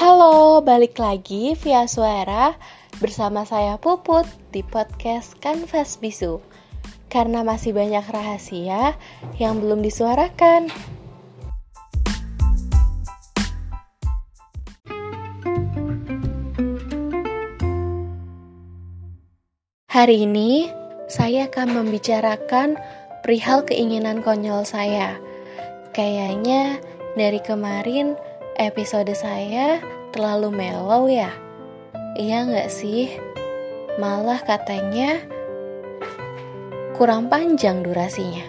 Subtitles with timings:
[0.00, 2.56] Halo, balik lagi via suara
[3.04, 6.40] bersama saya Puput di podcast Kanvas Bisu.
[7.12, 8.96] Karena masih banyak rahasia
[9.36, 10.72] yang belum disuarakan.
[19.84, 20.72] Hari ini
[21.12, 22.80] saya akan membicarakan
[23.20, 25.20] perihal keinginan konyol saya.
[25.92, 26.80] Kayaknya
[27.20, 28.16] dari kemarin
[28.60, 29.80] episode saya
[30.12, 31.32] terlalu mellow ya.
[32.20, 33.16] Iya nggak sih?
[33.96, 35.16] Malah katanya
[36.92, 38.44] kurang panjang durasinya.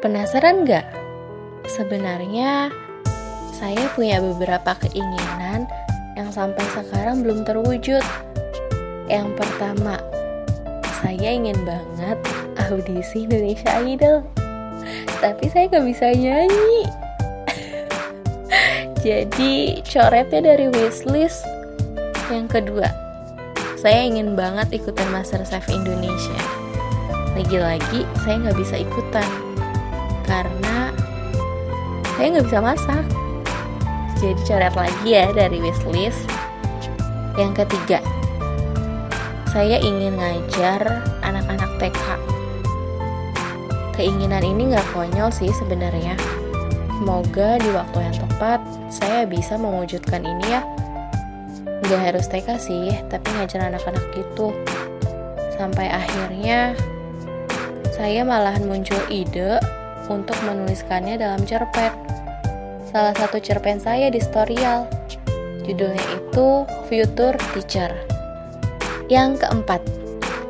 [0.00, 0.88] Penasaran nggak?
[1.68, 2.72] Sebenarnya
[3.52, 5.68] saya punya beberapa keinginan
[6.16, 8.00] yang sampai sekarang belum terwujud.
[9.04, 10.00] Yang pertama,
[11.04, 12.16] saya ingin banget
[12.72, 14.24] audisi Indonesia Idol.
[15.20, 17.09] Tapi saya gak bisa nyanyi.
[19.00, 21.48] Jadi coretnya dari wishlist.
[22.28, 22.88] Yang kedua,
[23.80, 26.36] saya ingin banget ikutan Masterchef Indonesia.
[27.32, 29.24] Lagi-lagi saya nggak bisa ikutan
[30.28, 30.92] karena
[32.12, 33.04] saya nggak bisa masak.
[34.20, 36.28] Jadi coret lagi ya dari wishlist.
[37.40, 38.04] Yang ketiga,
[39.48, 42.04] saya ingin ngajar anak-anak TK.
[43.96, 46.20] Keinginan ini nggak konyol sih sebenarnya.
[47.00, 48.60] Semoga di waktu yang tepat
[49.00, 50.60] saya bisa mewujudkan ini ya.
[51.80, 54.52] Nggak harus TK sih, tapi ngajar anak-anak gitu.
[55.56, 56.76] Sampai akhirnya
[57.96, 59.56] saya malahan muncul ide
[60.12, 61.92] untuk menuliskannya dalam cerpen.
[62.88, 64.84] Salah satu cerpen saya di Storyal.
[65.64, 67.92] Judulnya itu Future Teacher.
[69.06, 69.82] Yang keempat,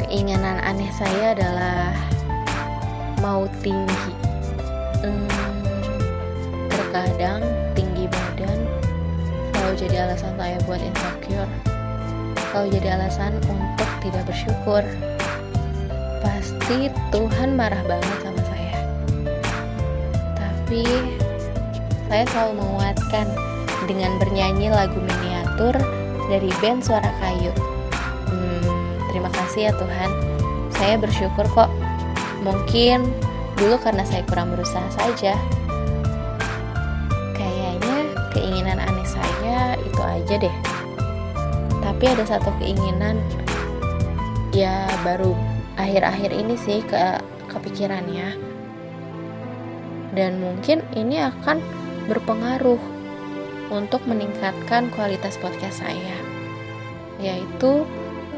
[0.00, 1.92] keinginan aneh saya adalah
[3.20, 4.12] mau tinggi.
[5.04, 5.51] Hmm,
[9.86, 11.50] jadi alasan saya buat insecure.
[12.50, 14.82] Selalu jadi alasan untuk tidak bersyukur.
[16.22, 18.78] Pasti Tuhan marah banget sama saya.
[20.38, 20.84] Tapi
[22.06, 23.26] saya selalu menguatkan
[23.90, 25.74] dengan bernyanyi lagu miniatur
[26.30, 27.50] dari band Suara Kayu.
[29.12, 30.10] Terima kasih ya Tuhan.
[30.72, 31.68] Saya bersyukur kok.
[32.40, 33.12] Mungkin
[33.60, 35.36] dulu karena saya kurang berusaha saja.
[38.32, 40.56] Keinginan aneh saya itu aja deh.
[41.84, 43.20] Tapi ada satu keinginan
[44.56, 45.36] ya baru
[45.76, 47.20] akhir-akhir ini sih ke
[47.52, 48.36] kepikirannya.
[50.12, 51.60] Dan mungkin ini akan
[52.08, 52.80] berpengaruh
[53.72, 56.16] untuk meningkatkan kualitas podcast saya.
[57.20, 57.84] Yaitu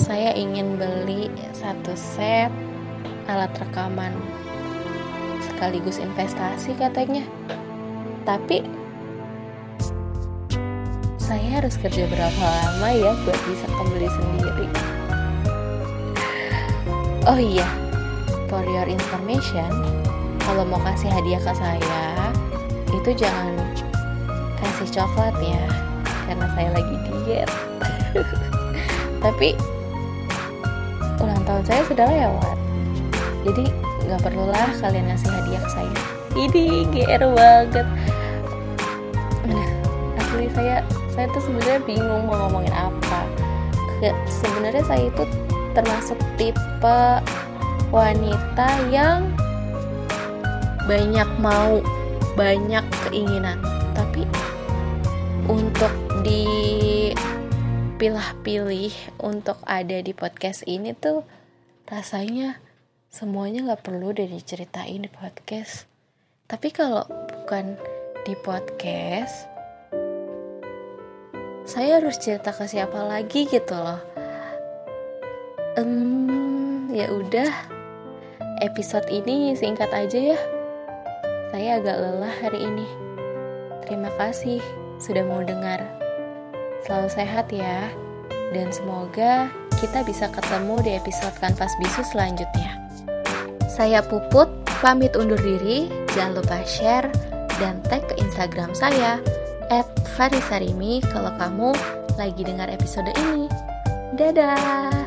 [0.00, 2.48] saya ingin beli satu set
[3.28, 4.16] alat rekaman
[5.44, 7.22] sekaligus investasi katanya
[8.24, 8.64] tapi
[11.30, 14.66] saya harus kerja berapa lama ya buat bisa kembali sendiri?
[17.22, 17.70] Oh iya
[18.50, 19.70] for your information
[20.42, 22.34] kalau mau kasih hadiah ke saya
[22.90, 23.54] itu jangan
[24.58, 25.62] kasih coklat ya
[26.26, 27.50] karena saya lagi diet.
[29.22, 29.54] Tapi
[31.22, 32.58] ulang tahun saya sudah lewat
[33.46, 33.70] jadi
[34.02, 35.94] nggak perlulah kalian ngasih hadiah ke saya.
[36.34, 37.86] Ini GR banget.
[40.18, 40.82] Asli saya
[41.14, 43.20] saya tuh sebenarnya bingung mau ngomongin apa
[44.28, 45.24] sebenarnya saya itu
[45.76, 47.00] termasuk tipe
[47.92, 49.28] wanita yang
[50.88, 51.82] banyak mau
[52.34, 53.60] banyak keinginan
[53.92, 54.24] tapi
[55.50, 56.46] untuk di
[58.00, 61.20] pilah-pilih untuk ada di podcast ini tuh
[61.84, 62.56] rasanya
[63.12, 65.84] semuanya nggak perlu deh diceritain di podcast.
[66.48, 67.76] Tapi kalau bukan
[68.24, 69.50] di podcast,
[71.70, 74.02] saya harus cerita ke siapa lagi gitu loh.
[75.78, 77.46] Um, ya udah,
[78.58, 80.38] episode ini singkat aja ya.
[81.54, 82.86] Saya agak lelah hari ini.
[83.86, 84.58] Terima kasih
[84.98, 85.78] sudah mau dengar.
[86.82, 87.86] Selalu sehat ya,
[88.50, 89.46] dan semoga
[89.78, 92.82] kita bisa ketemu di episode Kanvas Bisu selanjutnya.
[93.70, 94.50] Saya Puput,
[94.82, 95.86] pamit undur diri,
[96.18, 97.06] jangan lupa share
[97.62, 99.22] dan tag ke Instagram saya
[99.70, 99.86] at
[100.18, 101.72] Farisarimi kalau kamu
[102.18, 103.46] lagi dengar episode ini.
[104.18, 104.99] Dadah!